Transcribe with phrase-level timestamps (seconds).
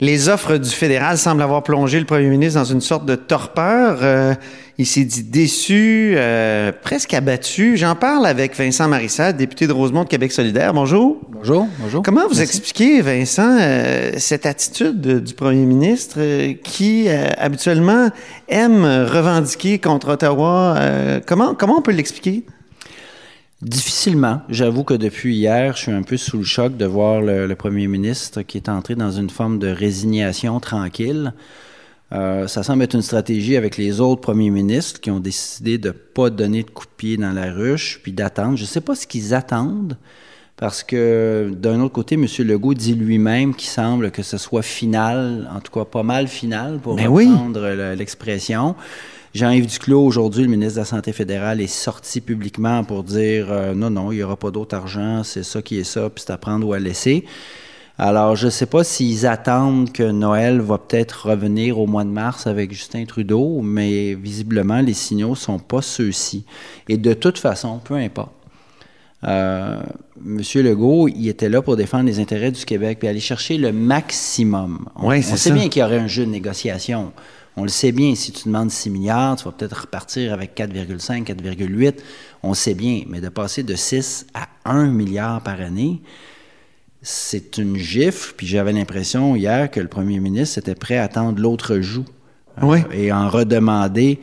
[0.00, 3.98] Les offres du fédéral semblent avoir plongé le premier ministre dans une sorte de torpeur.
[4.02, 4.34] Euh,
[4.78, 7.76] il s'est dit déçu, euh, presque abattu.
[7.76, 10.72] J'en parle avec Vincent Marissal, député de Rosemont de Québec solidaire.
[10.72, 11.18] Bonjour.
[11.30, 12.02] Bonjour, bonjour.
[12.04, 16.20] Comment vous expliquez, Vincent, euh, cette attitude du premier ministre
[16.62, 18.10] qui habituellement
[18.48, 20.76] aime revendiquer contre Ottawa?
[21.26, 22.44] comment, comment on peut l'expliquer?
[23.60, 24.42] Difficilement.
[24.48, 27.88] J'avoue que depuis hier, je suis un peu sous le choc de voir le, premier
[27.88, 31.32] ministre qui est entré dans une forme de résignation tranquille.
[32.12, 35.88] Euh, ça semble être une stratégie avec les autres premiers ministres qui ont décidé de
[35.88, 38.56] ne pas donner de coup de pied dans la ruche, puis d'attendre.
[38.56, 39.96] Je ne sais pas ce qu'ils attendent,
[40.56, 42.26] parce que d'un autre côté, M.
[42.46, 46.78] Legault dit lui-même qu'il semble que ce soit final, en tout cas pas mal final,
[46.78, 48.76] pour ben reprendre l'expression.
[49.38, 53.72] Jean-Yves Duclos, aujourd'hui, le ministre de la Santé fédérale, est sorti publiquement pour dire euh,
[53.72, 56.32] non, non, il n'y aura pas d'autre argent, c'est ça qui est ça, puis c'est
[56.32, 57.24] à prendre ou à laisser.
[57.98, 62.10] Alors, je ne sais pas s'ils attendent que Noël va peut-être revenir au mois de
[62.10, 66.44] mars avec Justin Trudeau, mais visiblement, les signaux ne sont pas ceux-ci.
[66.88, 68.32] Et de toute façon, peu importe.
[69.24, 69.80] Euh,
[70.20, 73.72] Monsieur Legault, il était là pour défendre les intérêts du Québec puis aller chercher le
[73.72, 74.88] maximum.
[74.96, 77.12] On, on sait bien qu'il y aurait un jeu de négociation.
[77.58, 81.24] On le sait bien, si tu demandes 6 milliards, tu vas peut-être repartir avec 4,5,
[81.24, 81.94] 4,8.
[82.44, 86.00] On le sait bien, mais de passer de 6 à 1 milliard par année,
[87.02, 88.34] c'est une gifle.
[88.36, 92.04] Puis j'avais l'impression hier que le premier ministre était prêt à tendre l'autre joue
[92.62, 92.78] oui.
[92.78, 94.20] Euh, et en redemander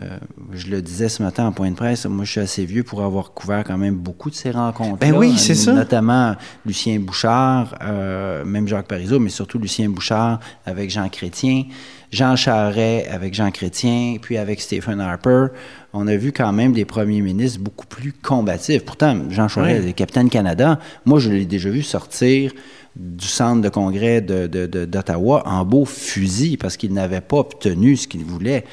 [0.00, 0.16] euh,
[0.52, 3.02] je le disais ce matin en point de presse, moi je suis assez vieux pour
[3.02, 4.98] avoir couvert quand même beaucoup de ces rencontres.
[4.98, 5.72] Ben oui, c'est ça.
[5.72, 6.34] Notamment
[6.64, 11.64] Lucien Bouchard, euh, même Jacques Parizeau, mais surtout Lucien Bouchard avec Jean Chrétien,
[12.10, 15.48] Jean Charret avec Jean Chrétien, puis avec Stephen Harper.
[15.92, 18.84] On a vu quand même des premiers ministres beaucoup plus combatifs.
[18.84, 20.78] Pourtant, Jean Charest est capitaine Canada.
[21.04, 22.52] Moi, je l'ai déjà vu sortir
[22.96, 28.24] du centre de congrès d'Ottawa en beau fusil parce qu'il n'avait pas obtenu ce qu'il
[28.24, 28.64] voulait.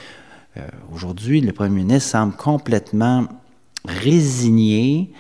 [0.58, 0.62] Euh,
[0.94, 3.26] aujourd'hui, le premier ministre semble complètement
[3.86, 5.12] résigné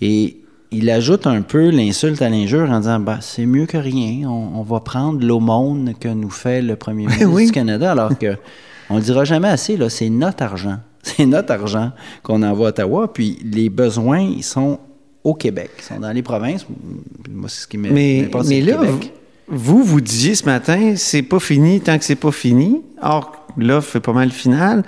[0.00, 0.36] et
[0.70, 4.62] il ajoute un peu l'insulte à l'injure en disant bah, c'est mieux que rien, on,
[4.62, 8.36] va prendre l'aumône que nous fait le premier ministre du Canada, alors que
[8.90, 10.78] on le dira jamais assez, là, c'est notre argent.
[11.04, 11.90] C'est notre argent
[12.22, 14.78] qu'on envoie à Ottawa, puis les besoins, ils sont
[15.24, 16.64] au Québec, ils sont dans les provinces.
[17.28, 18.80] Moi, c'est ce qui Mais, mais là,
[19.48, 22.82] vous, vous disiez ce matin, c'est pas fini tant que c'est pas fini.
[23.02, 24.82] Or, l'offre fait pas mal final.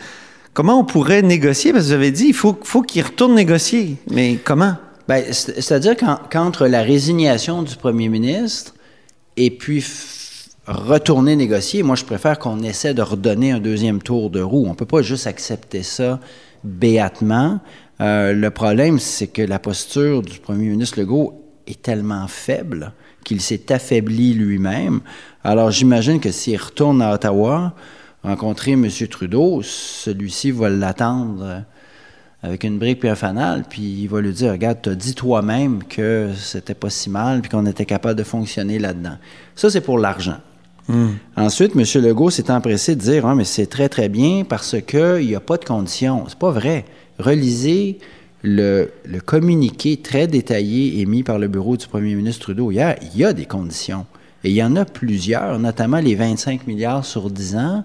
[0.53, 1.73] Comment on pourrait négocier?
[1.73, 3.97] Parce que vous avez dit, il faut, faut qu'il retourne négocier.
[4.11, 4.77] Mais comment?
[5.09, 5.97] Bien, c'est-à-dire
[6.31, 8.75] qu'entre la résignation du premier ministre
[9.37, 9.85] et puis
[10.67, 14.65] retourner négocier, moi, je préfère qu'on essaie de redonner un deuxième tour de roue.
[14.67, 16.21] On ne peut pas juste accepter ça
[16.63, 17.61] béatement.
[18.01, 22.93] Euh, le problème, c'est que la posture du premier ministre Legault est tellement faible
[23.25, 25.01] qu'il s'est affaibli lui-même.
[25.43, 27.75] Alors, j'imagine que s'il retourne à Ottawa,
[28.25, 28.89] rencontrer M.
[29.11, 31.65] Trudeau, celui-ci va l'attendre
[32.43, 35.15] avec une brique puis un fanal, puis il va lui dire Regarde, tu as dit
[35.15, 39.17] toi-même que c'était pas si mal, puis qu'on était capable de fonctionner là-dedans.
[39.55, 40.37] Ça, c'est pour l'argent.
[40.89, 41.13] Hmm.
[41.37, 42.03] Ensuite, M.
[42.03, 45.57] Legault s'est empressé de dire mais c'est très, très bien parce qu'il n'y a pas
[45.57, 46.25] de conditions.
[46.29, 46.85] C'est pas vrai.
[47.19, 47.99] Relisez
[48.43, 52.97] le, le, communiqué très détaillé émis par le bureau du premier ministre Trudeau hier.
[53.01, 54.05] Il y a des conditions.
[54.45, 57.85] Et il y en a plusieurs, notamment les 25 milliards sur 10 ans,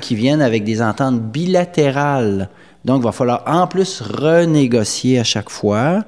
[0.00, 2.48] qui viennent avec des ententes bilatérales.
[2.84, 6.02] Donc, il va falloir en plus renégocier à chaque fois,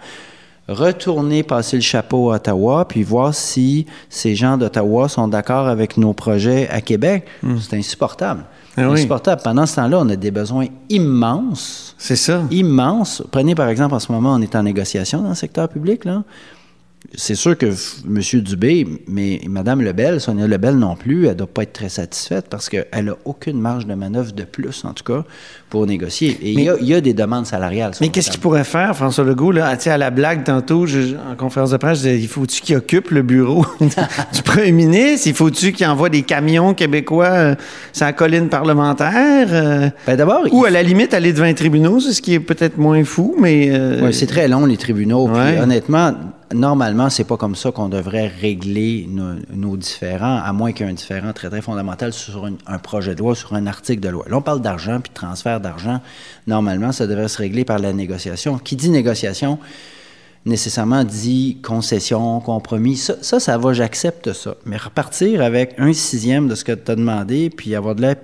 [0.68, 5.96] retourner passer le chapeau à Ottawa, puis voir si ces gens d'Ottawa sont d'accord avec
[5.96, 7.26] nos projets à Québec.
[7.42, 7.58] Hmm.
[7.60, 8.42] C'est insupportable.
[8.76, 9.42] Ah insupportable.
[9.44, 11.94] Pendant ce temps-là, on a des besoins immenses.
[11.98, 12.42] C'est ça.
[12.50, 13.22] Immenses.
[13.30, 16.04] Prenez par exemple, en ce moment, on est en négociation dans le secteur public.
[16.04, 16.22] Là
[17.14, 18.40] c'est sûr que M.
[18.40, 22.46] Dubé, mais Mme Lebel, Sonia Lebel non plus, elle ne doit pas être très satisfaite
[22.48, 25.24] parce qu'elle n'a aucune marge de manœuvre de plus, en tout cas,
[25.68, 26.38] pour négocier.
[26.40, 27.92] Et il y, a des demandes salariales.
[28.00, 31.76] Mais qu'est-ce qu'il pourrait faire, François Legault, là, à la blague tantôt, en conférence de
[31.76, 35.26] presse, il faut-tu qu'il occupe le bureau du premier ministre?
[35.26, 37.54] Il faut-tu qu'il envoie des camions québécois euh,
[37.92, 39.48] sur la colline parlementaire?
[39.50, 39.90] Euh?
[40.06, 40.46] Ben, d'abord...
[40.52, 43.34] Ou à la limite, aller devant les tribunaux, c'est ce qui est peut-être moins fou,
[43.38, 43.70] mais...
[43.72, 45.28] Euh, oui, c'est très long, les tribunaux.
[45.28, 46.14] Puis, honnêtement
[46.54, 50.92] normalement, c'est pas comme ça qu'on devrait régler nos, différends, à moins qu'il y ait
[50.92, 54.24] un différent très, très fondamental sur un projet de loi, sur un article de loi.
[54.28, 56.00] Là, on parle d'argent puis de transfert d'argent.
[56.46, 58.58] Normalement, ça devrait se régler par la négociation.
[58.58, 59.58] Qui dit négociation,
[60.44, 62.96] nécessairement dit concession, compromis.
[62.96, 64.54] Ça, ça, va, j'accepte ça.
[64.64, 68.18] Mais repartir avec un sixième de ce que tu as demandé, puis avoir de l'aide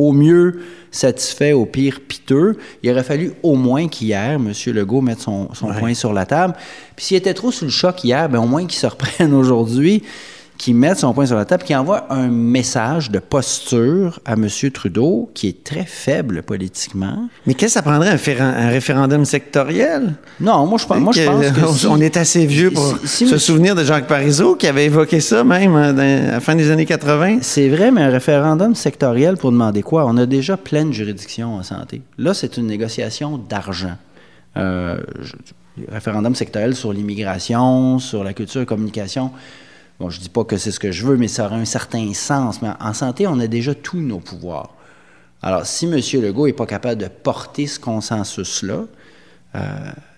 [0.00, 0.60] au mieux
[0.90, 2.56] satisfait, au pire piteux.
[2.82, 4.52] Il aurait fallu au moins qu'hier, M.
[4.66, 6.54] Legault mette son, son point sur la table.
[6.96, 10.02] Puis s'il était trop sous le choc hier, bien, au moins qu'il se reprenne aujourd'hui,
[10.60, 14.46] qui mette son point sur la table, qui envoie un message de posture à M.
[14.70, 17.30] Trudeau qui est très faible politiquement.
[17.46, 20.16] Mais qu'est-ce que ça prendrait, un, référendum sectoriel?
[20.38, 21.86] Non, moi je, pense, moi, je pense que...
[21.86, 25.76] on est assez vieux pour se souvenir de Jacques Parizeau qui avait évoqué ça même
[25.76, 27.38] hein, à la fin des années 80.
[27.40, 30.04] C'est vrai, mais un référendum sectoriel pour demander quoi?
[30.06, 32.02] On a déjà pleine juridiction en santé.
[32.18, 33.96] Là, c'est une négociation d'argent.
[34.58, 34.98] Euh,
[35.88, 39.30] référendum sectoriel sur l'immigration, sur la culture et communication.
[40.00, 41.66] Bon, je ne dis pas que c'est ce que je veux, mais ça aurait un
[41.66, 42.62] certain sens.
[42.62, 44.70] Mais en santé, on a déjà tous nos pouvoirs.
[45.42, 46.22] Alors, si M.
[46.22, 48.86] Legault n'est pas capable de porter ce consensus-là
[49.56, 49.60] euh,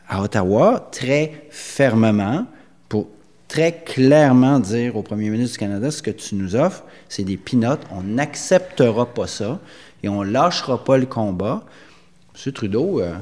[0.08, 2.46] à Ottawa, très fermement,
[2.88, 3.08] pour
[3.48, 7.36] très clairement dire au premier ministre du Canada, ce que tu nous offres, c'est des
[7.36, 9.58] pinottes, on n'acceptera pas ça
[10.04, 11.64] et on lâchera pas le combat.
[12.46, 12.52] M.
[12.52, 13.14] Trudeau, euh,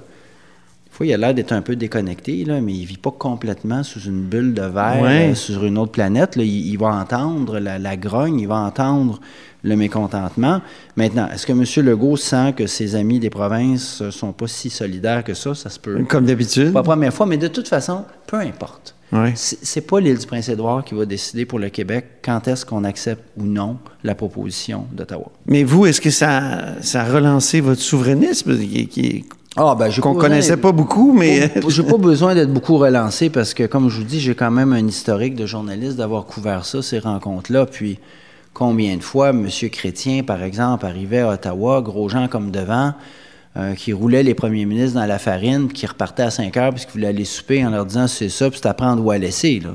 [1.02, 4.22] il a l'air d'être un peu déconnecté, là, mais il vit pas complètement sous une
[4.22, 6.37] bulle de verre euh, sur une autre planète.
[6.37, 9.20] Il, va entendre la, grogne, il va entendre
[9.62, 10.60] le mécontentement.
[10.96, 11.87] Maintenant, est-ce que M.
[11.87, 15.54] Legault sent que ses amis des provinces sont pas si solidaires que ça?
[15.54, 16.04] Ça se peut.
[16.08, 16.72] Comme d'habitude.
[16.72, 18.94] Pas la première fois, mais de toute façon, peu importe.
[19.12, 19.32] Ouais.
[19.34, 23.25] C'est pas l'île du Prince-Édouard qui va décider pour le Québec quand est-ce qu'on accepte
[23.37, 25.32] ou non la proposition d'Ottawa.
[25.46, 29.25] Mais vous, est-ce que ça, ça a relancé votre souverainisme qui,
[29.62, 31.52] ah, ben, qu'on connaissait pas beaucoup, mais...
[31.68, 34.72] j'ai pas besoin d'être beaucoup relancé parce que, comme je vous dis, j'ai quand même
[34.72, 37.66] un historique de journaliste d'avoir couvert ça, ces rencontres-là.
[37.66, 37.98] Puis,
[38.54, 39.48] combien de fois M.
[39.70, 42.94] Chrétien, par exemple, arrivait à Ottawa, gros gens comme devant,
[43.56, 46.73] euh, qui roulait les premiers ministres dans la farine, puis qui repartait à 5 heures,
[46.73, 49.11] puis qui voulait aller souper en leur disant c'est ça, puis c'est à prendre ou
[49.11, 49.61] à laisser.
[49.61, 49.70] Là.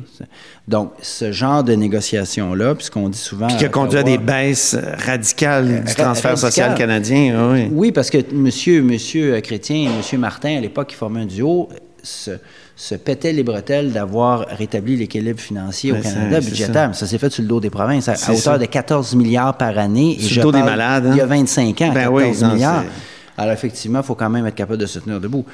[0.68, 3.48] Donc, ce genre de négociation-là, puis ce qu'on dit souvent.
[3.48, 7.52] Puis qui a conduit à des baisses radicales du transfert social canadien.
[7.52, 7.68] Oui.
[7.70, 11.68] oui, parce que monsieur, monsieur Chrétien et monsieur Martin, à l'époque, qui formaient un duo,
[12.02, 12.32] se,
[12.78, 16.96] se pétaient les bretelles d'avoir rétabli l'équilibre financier au Canada budgétaire.
[16.96, 20.18] Ça, s'est fait sur le dos des provinces, à, hauteur de 14 milliards par année.
[20.20, 21.10] Sur le dos des malades.
[21.12, 21.90] Il y a 25 hein.
[21.90, 22.84] ans, 14 ben milliards.
[23.38, 25.46] Alors, effectivement, il faut quand même être capable de se tenir debout.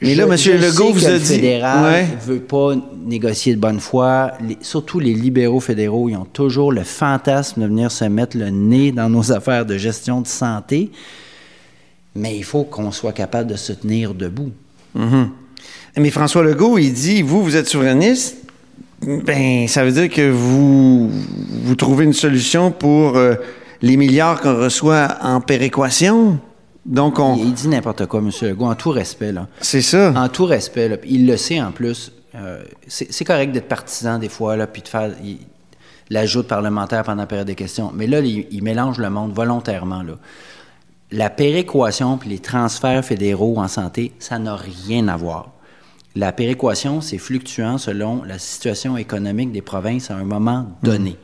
[0.00, 0.30] mais là, M.
[0.30, 1.18] Legault vous a dit.
[1.18, 2.74] Le fédéral ne veut pas
[3.04, 4.32] négocier de bonne foi.
[4.60, 8.92] surtout les libéraux fédéraux, ils ont toujours le fantasme de venir se mettre le nez
[8.92, 10.90] dans nos affaires de gestion de santé.
[12.14, 14.52] Mais il faut qu'on soit capable de se tenir debout.
[14.96, 15.28] Mm-hmm.
[15.96, 18.38] Mais François Legault, il dit vous, vous êtes souverainiste.
[19.02, 23.34] Ben, ça veut dire que vous, vous trouvez une solution pour euh,
[23.82, 26.38] les milliards qu'on reçoit en péréquation?
[26.86, 27.36] Donc, on...
[27.36, 28.30] Il dit n'importe quoi, M.
[28.42, 29.32] Legault, en tout respect.
[29.32, 29.48] Là.
[29.60, 30.12] C'est ça.
[30.16, 30.88] En tout respect.
[30.88, 30.96] Là.
[31.06, 32.12] Il le sait en plus.
[32.34, 35.10] Euh, c'est correct d'être partisan des fois, là, puis de faire
[36.10, 37.90] l'ajout parlementaire pendant la période des questions.
[37.94, 40.02] Mais là, il, mélange le monde volontairement.
[40.02, 40.14] Là.
[41.10, 45.52] La péréquation puis les transferts fédéraux en santé, ça n'a rien à voir.
[46.16, 51.10] La péréquation, c'est fluctuant selon la situation économique des provinces à un moment donné.
[51.10, 51.16] Mmh.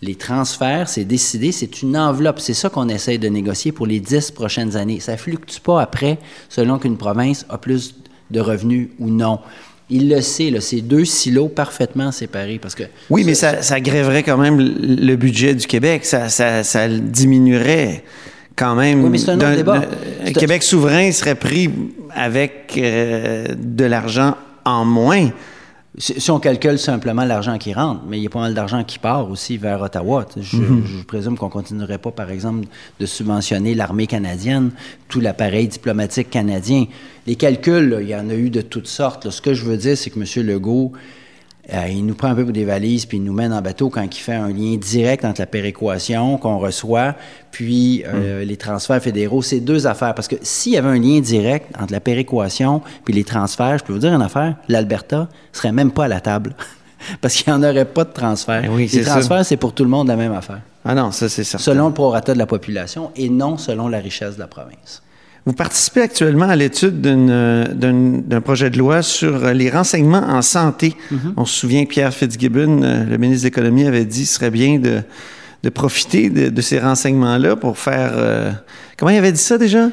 [0.00, 2.38] Les transferts, c'est décidé, c'est une enveloppe.
[2.38, 5.00] C'est ça qu'on essaye de négocier pour les dix prochaines années.
[5.00, 6.18] Ça ne fluctue pas après
[6.48, 7.96] selon qu'une province a plus
[8.30, 9.40] de revenus ou non.
[9.90, 12.84] Il le sait, là, c'est deux silos parfaitement séparés parce que...
[13.08, 16.04] Oui, mais ça, ça grèverait quand même le budget du Québec.
[16.04, 18.04] Ça, ça, ça diminuerait
[18.54, 19.02] quand même.
[19.02, 19.82] Oui, mais c'est un autre débat.
[20.24, 21.70] Un Québec souverain serait pris
[22.14, 25.30] avec euh, de l'argent en moins.
[25.98, 29.00] Si on calcule simplement l'argent qui rentre, mais il y a pas mal d'argent qui
[29.00, 30.26] part aussi vers Ottawa.
[30.40, 30.84] Je, mhm.
[30.86, 32.68] je présume qu'on continuerait pas, par exemple,
[33.00, 34.70] de subventionner l'armée canadienne,
[35.08, 36.86] tout l'appareil diplomatique canadien.
[37.26, 39.30] Les calculs, il y en a eu de toutes sortes.
[39.30, 40.46] Ce que je veux dire, c'est que M.
[40.46, 40.92] Legault
[41.72, 43.90] euh, il nous prend un peu pour des valises, puis il nous mène en bateau
[43.90, 47.14] quand il fait un lien direct entre la péréquation qu'on reçoit,
[47.50, 48.48] puis euh, hmm.
[48.48, 49.42] les transferts fédéraux.
[49.42, 50.14] C'est deux affaires.
[50.14, 53.84] Parce que s'il y avait un lien direct entre la péréquation puis les transferts, je
[53.84, 56.54] peux vous dire une affaire, l'Alberta serait même pas à la table.
[57.20, 58.64] parce qu'il n'y en aurait pas de transfert.
[58.70, 60.60] Oui, les transferts, c'est pour tout le monde la même affaire.
[60.84, 61.64] Ah non, ça c'est certain.
[61.64, 65.02] Selon le prorata de la population et non selon la richesse de la province.
[65.46, 70.94] Vous participez actuellement à l'étude d'un projet de loi sur les renseignements en santé.
[71.12, 71.32] Mm-hmm.
[71.36, 74.50] On se souvient que Pierre Fitzgibbon, euh, le ministre de l'Économie, avait dit qu'il serait
[74.50, 75.02] bien de,
[75.70, 78.12] profiter de, ces renseignements-là pour faire...
[78.14, 78.52] Euh,
[78.96, 79.88] comment il avait dit ça déjà?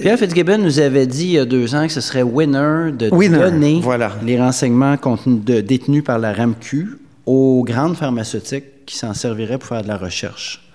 [0.00, 3.10] Pierre Fitzgibbon nous avait dit il y a deux ans que ce serait winner de
[3.10, 3.82] donner
[4.24, 4.96] les renseignements
[5.36, 10.69] détenus par la RAMQ aux grandes pharmaceutiques qui s'en serviraient pour faire de la recherche.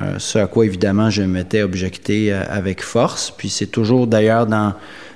[0.00, 3.30] Euh, ce à quoi, évidemment, je m'étais objecté euh, avec force.
[3.30, 4.74] Puis c'est toujours, d'ailleurs, dans,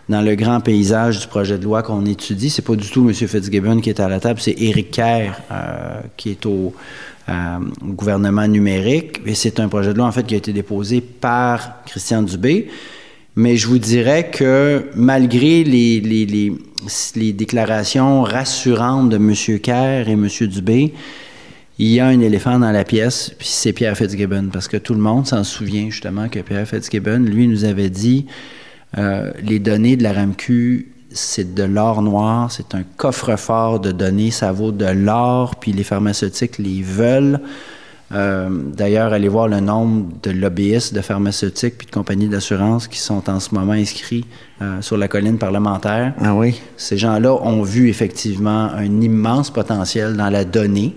[0.09, 2.51] dans le grand paysage du projet de loi qu'on étudie.
[2.51, 3.13] C'est pas du tout M.
[3.15, 6.75] Fitzgibbon qui est à la table, c'est Éric Kerr euh, qui est au,
[7.85, 9.21] gouvernement numérique.
[9.27, 12.69] Et c'est un projet de loi, en fait, qui a été déposé par Christian Dubé.
[13.37, 16.53] Mais je vous dirais que malgré les, les, les,
[17.17, 19.61] les déclarations rassurantes de M.
[19.61, 20.27] Kerr et M.
[20.27, 20.95] Dubé,
[21.79, 24.95] il y a un éléphant dans la pièce, puis c'est Pierre Fitzgibbon, parce que tout
[24.95, 28.27] le monde s'en souvient justement que Pierre Fitzgibbon, lui, nous avait dit
[28.97, 34.31] euh, les données de la RAMQ, c'est de l'or noir, c'est un coffre-fort de données,
[34.31, 37.41] ça vaut de l'or, puis les pharmaceutiques les veulent.
[38.11, 42.99] Euh, d'ailleurs, allez voir le nombre de lobbyistes de pharmaceutiques puis de compagnies d'assurance qui
[42.99, 44.25] sont en ce moment inscrits
[44.63, 46.15] euh, sur la colline parlementaire.
[46.21, 46.61] Ah oui.
[46.77, 50.97] Ces gens-là ont vu effectivement un immense potentiel dans la donnée.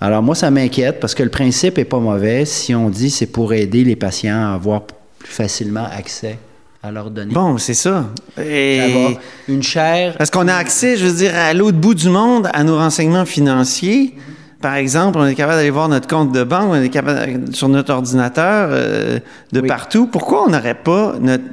[0.00, 3.26] Alors moi, ça m'inquiète parce que le principe est pas mauvais si on dit c'est
[3.26, 6.38] pour aider les patients à avoir plus facilement accès
[6.82, 7.34] à leurs données.
[7.34, 8.06] Bon, c'est ça.
[8.40, 9.16] Et...
[9.48, 10.16] Une chaire.
[10.16, 13.24] Parce qu'on a accès, je veux dire, à l'autre bout du monde à nos renseignements
[13.24, 14.14] financiers.
[14.60, 17.68] Par exemple, on est capable d'aller voir notre compte de banque, on est capable sur
[17.68, 19.18] notre ordinateur euh,
[19.52, 20.06] de partout.
[20.06, 21.44] Pourquoi on n'aurait pas notre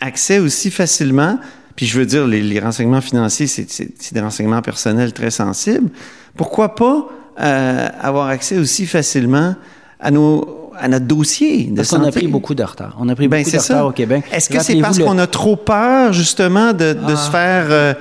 [0.00, 1.38] accès aussi facilement?
[1.76, 5.88] Puis je veux dire, les, renseignements financiers, c'est des renseignements personnels très sensibles.
[6.36, 9.54] Pourquoi pas euh, avoir accès aussi facilement
[9.98, 12.96] à nos à notre dossier de parce qu'on a pris beaucoup de retard.
[12.98, 14.24] On a pris ben, beaucoup de retard au Québec.
[14.32, 17.30] Est-ce que c'est parce qu'on a trop peur, justement, de, de se ah.
[17.30, 17.66] faire...
[17.68, 17.94] Euh,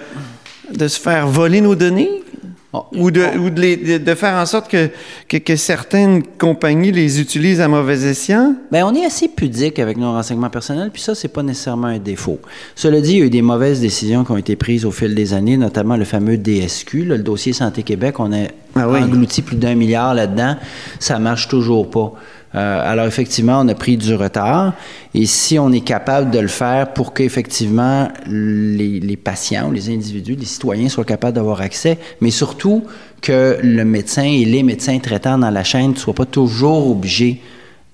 [0.73, 2.23] de se faire voler nos données?
[2.71, 4.91] Ou, de, ou de, de, faire en sorte que,
[5.27, 8.53] que, certaines compagnies les utilisent à mauvais escient?
[8.71, 11.97] Bien, on est assez pudique avec nos renseignements personnels, puis ça, c'est pas nécessairement un
[11.97, 12.39] défaut.
[12.75, 15.15] Cela dit, il y a eu des mauvaises décisions qui ont été prises au fil
[15.15, 18.19] des années, notamment le fameux DSQ, le dossier Santé Québec.
[18.19, 20.55] On a ah englouti plus d'un milliard là-dedans.
[20.99, 22.13] Ça marche toujours pas.
[22.55, 24.73] Euh, alors effectivement, on a pris du retard
[25.13, 30.35] et si on est capable de le faire pour qu'effectivement les, les patients, les individus,
[30.35, 32.83] les citoyens soient capables d'avoir accès, mais surtout
[33.21, 37.39] que le médecin et les médecins traitants dans la chaîne ne soient pas toujours obligés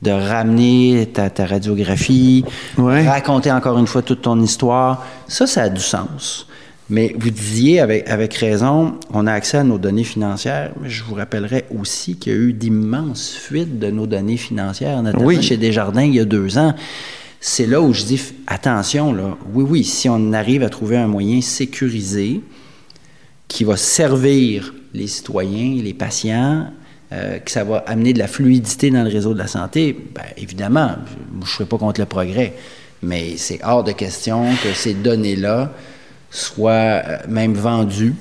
[0.01, 2.45] de ramener ta, ta radiographie,
[2.77, 6.47] raconter encore une fois toute ton histoire, ça, ça a du sens.
[6.89, 11.03] Mais vous disiez avec, avec raison, on a accès à nos données financières, mais je
[11.03, 15.57] vous rappellerai aussi qu'il y a eu d'immenses fuites de nos données financières, notamment chez
[15.57, 16.75] Desjardins il y a deux ans.
[17.39, 19.37] C'est là où je dis attention, là.
[19.53, 22.41] Oui, oui, si on arrive à trouver un moyen sécurisé
[23.47, 26.67] qui va servir les citoyens, les patients,
[27.13, 30.23] euh, que ça va amener de la fluidité dans le réseau de la santé, bien,
[30.37, 30.91] évidemment,
[31.33, 32.53] je ne serai pas contre le progrès,
[33.01, 35.71] mais c'est hors de question que ces données-là
[36.35, 38.13] soit euh, même vendus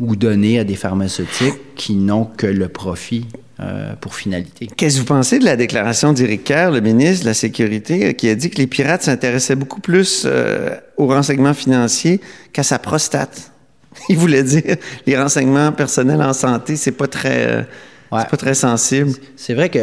[0.00, 3.26] ou donnés à des pharmaceutiques qui n'ont que le profit
[3.60, 4.68] euh, pour finalité.
[4.76, 8.28] Qu'est-ce que vous pensez de la déclaration d'Éric Kerr, le ministre de la Sécurité, qui
[8.28, 12.20] a dit que les pirates s'intéressaient beaucoup plus euh, aux renseignements financiers
[12.52, 13.52] qu'à sa prostate?
[14.08, 17.66] Il voulait dire les renseignements personnels en santé, c'est pas très
[18.10, 19.10] c'est pas très sensible.
[19.36, 19.78] C'est vrai que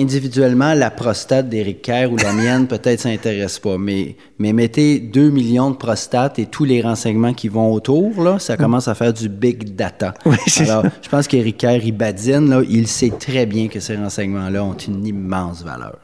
[0.00, 5.30] individuellement, la prostate d'Éric Kerr ou la mienne peut-être s'intéresse pas, mais, mais mettez 2
[5.30, 9.12] millions de prostates et tous les renseignements qui vont autour, là, ça commence à faire
[9.12, 10.14] du big data.
[10.60, 14.64] Alors, je pense qu'Éric Kerr, il badine, là, il sait très bien que ces renseignements-là
[14.64, 15.98] ont une immense valeur.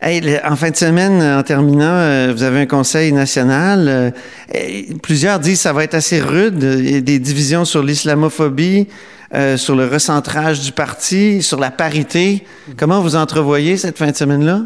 [0.00, 3.86] Hey, en fin de semaine, en terminant, euh, vous avez un conseil national.
[3.88, 4.10] Euh,
[5.00, 6.60] plusieurs disent que ça va être assez rude.
[6.60, 8.88] Il y a des divisions sur l'islamophobie.
[9.34, 12.44] Euh, sur le recentrage du parti, sur la parité.
[12.76, 14.64] Comment vous entrevoyez cette fin de semaine-là?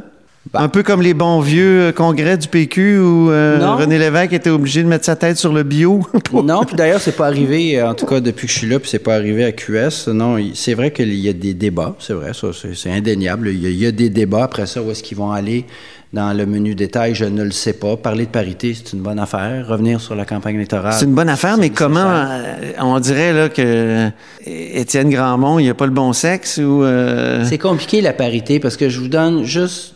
[0.53, 0.61] Ben.
[0.61, 4.51] Un peu comme les bons vieux euh, congrès du PQ où euh, René Lévesque était
[4.51, 6.05] obligé de mettre sa tête sur le bio.
[6.33, 8.89] non, puis d'ailleurs, c'est pas arrivé, en tout cas depuis que je suis là, puis
[8.89, 10.09] c'est pas arrivé à QS.
[10.09, 13.49] Non, c'est vrai qu'il y a des débats, c'est vrai, ça, c'est indéniable.
[13.49, 14.45] Il y, a, des débats.
[14.45, 15.65] Après ça, où est-ce qu'ils vont aller?
[16.13, 17.97] Dans le menu détail, je ne le sais pas.
[17.97, 19.67] Parler de parité, c'est une bonne affaire.
[19.67, 20.93] Revenir sur la campagne électorale.
[20.93, 24.11] C'est une bonne affaire, mais comment euh, on dirait là que
[24.45, 27.45] Étienne Grandmont, il n'y a pas le bon sexe ou euh?
[27.45, 29.95] C'est compliqué la parité parce que je vous donne juste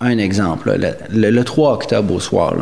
[0.00, 0.76] un exemple.
[1.10, 2.54] Le, 3 octobre au soir,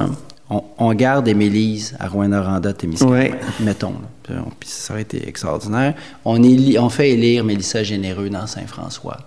[0.48, 3.94] on, garde Émilise à Rouen-Noranda, Témiscamingue, mettons.
[4.24, 5.94] Puis ça aurait été extraordinaire.
[6.24, 9.18] On, on fait élire Mélissa Généreux dans Saint-François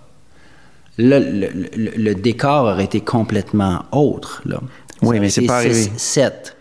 [1.00, 4.42] le, décor aurait été complètement autre.
[4.44, 4.60] Là.
[5.02, 5.88] Oui, mais c'est pas arrivé.
[5.96, 6.56] 7.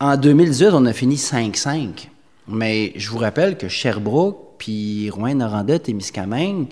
[0.00, 2.08] En 2018, on a fini 5-5.
[2.48, 6.66] Mais je vous rappelle que Sherbrooke, puis Rouen-Noranda, Témiscamingue,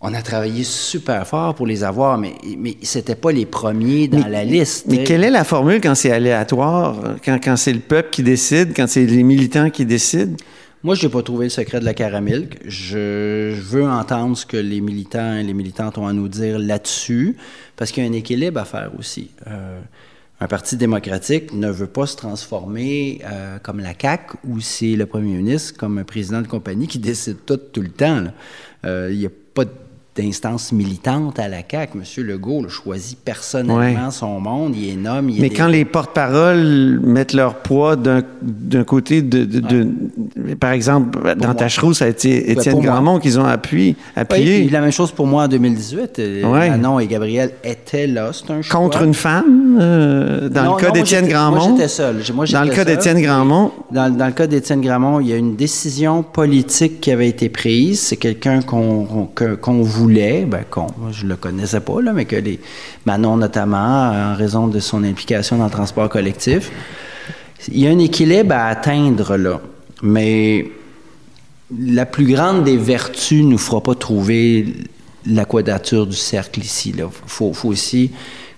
[0.00, 4.26] on a travaillé super fort pour les avoir, mais, mais c'était pas les premiers dans
[4.26, 4.86] la liste.
[4.88, 8.74] Mais quelle est la formule quand c'est aléatoire, quand, quand c'est le peuple qui décide,
[8.74, 10.36] quand c'est les militants qui décident?
[10.82, 12.58] Moi, je n'ai pas trouvé le secret de la caramilk.
[12.64, 17.36] Je, veux entendre ce que les militants et les militantes ont à nous dire là-dessus,
[17.76, 19.30] parce qu'il y a un équilibre à faire aussi.
[19.46, 19.78] Euh,
[20.40, 25.04] un parti démocratique ne veut pas se transformer euh, comme la CAQ, où c'est le
[25.04, 28.24] premier ministre, comme un président de compagnie qui décide tout tout le temps.
[28.86, 29.66] Euh, il n'y a pas
[30.20, 31.98] d'instances militantes à la CAQ.
[31.98, 32.24] M.
[32.24, 35.30] Legault choisit personnellement son monde, il est nomme.
[35.38, 39.86] Mais quand les porte-paroles mettent leur poids d'un côté, de,
[40.58, 43.96] par exemple, dans Tachereau, ça a été Étienne Grandmont qu'ils ont appuyé.
[44.16, 44.68] appuyé.
[44.68, 46.18] la même chose pour moi en 2018.
[46.18, 48.80] Euh, Manon et Gabriel étaient là, c'est un choix.
[48.80, 51.68] Contre une femme, euh, dans le cas d'Étienne Grandmont?
[51.68, 52.22] Moi, j'étais seul.
[52.52, 53.72] dans le cas d'Étienne Grandmont?
[53.90, 57.48] Dans, dans, le cas d'Étienne Grandmont, il y a une décision politique qui avait été
[57.48, 58.00] prise.
[58.00, 59.00] C'est quelqu'un qu'on
[59.60, 60.09] qu'on voulait,
[60.46, 62.60] ben, qu'on, je le connaissais pas, là, mais que les
[63.06, 66.70] Manon notamment, en raison de son implication dans le transport collectif.
[67.68, 69.60] Il y a un équilibre à atteindre là,
[70.02, 70.70] mais
[71.78, 74.74] la plus grande des vertus ne nous fera pas trouver
[75.26, 76.94] la quadrature du cercle ici.
[76.96, 78.10] Il faut, aussi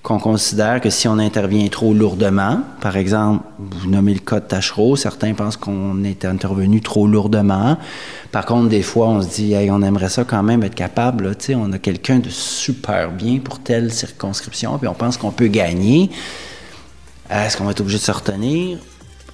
[0.02, 4.46] qu'on considère que si on intervient trop lourdement, par exemple, vous nommez le cas de
[4.46, 7.76] Tachereau, certains pensent qu'on est intervenu trop lourdement.
[8.32, 11.30] Par contre, des fois, on se dit, hey, on aimerait ça quand même être capable,
[11.54, 16.10] on a quelqu'un de super bien pour telle circonscription, puis on pense qu'on peut gagner.
[17.30, 18.78] Est-ce qu'on va être obligé de se retenir?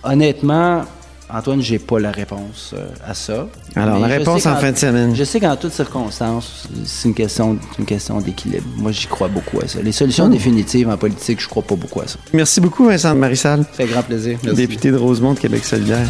[0.04, 0.84] Honnêtement,
[1.30, 3.49] Antoine, j'ai pas la réponse euh, à ça.
[3.76, 5.14] Alors, la réponse en fin de semaine.
[5.14, 8.66] Je sais qu'en toutes circonstances, c'est une question, une question d'équilibre.
[8.76, 9.80] Moi, j'y crois beaucoup à ça.
[9.82, 10.30] Les solutions oh.
[10.30, 12.18] définitives en politique, je crois pas beaucoup à ça.
[12.32, 13.64] Merci beaucoup, Vincent Marissal.
[13.64, 14.38] Ça fait grand plaisir.
[14.42, 16.08] Député de Rosemont de Québec solidaire.